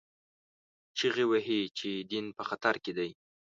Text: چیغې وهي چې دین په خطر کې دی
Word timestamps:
چیغې 0.97 1.25
وهي 1.27 1.59
چې 1.77 1.89
دین 2.11 2.25
په 2.37 2.43
خطر 2.49 2.75
کې 2.83 2.91
دی 2.97 3.09